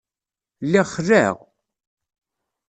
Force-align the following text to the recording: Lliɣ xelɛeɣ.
Lliɣ 0.65 0.87
xelɛeɣ. 0.95 1.37